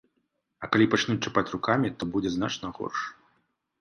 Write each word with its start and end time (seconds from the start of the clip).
А 0.63 0.69
калі 0.75 0.85
пачнуць 0.93 1.19
чапаць 1.29 1.45
рукамі, 1.55 1.93
то 1.99 2.03
будзе 2.17 2.31
значна 2.37 2.67
горш. 2.79 2.99